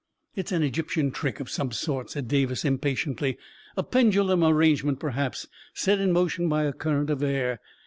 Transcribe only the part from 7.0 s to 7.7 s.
of air.